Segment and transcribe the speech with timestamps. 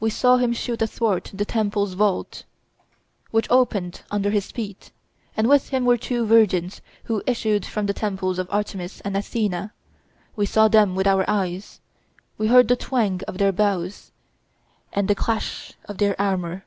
[0.00, 2.44] we saw him shoot athwart the temple's vault,
[3.30, 4.90] which opened under his feet;
[5.36, 9.74] and with him were two virgins, who issued from the temples of Artemis and Athena.
[10.34, 11.82] We saw them with our eyes.
[12.38, 14.12] We heard the twang of their bows,
[14.94, 16.64] and the clash of their armor."